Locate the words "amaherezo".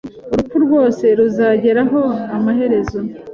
2.35-2.99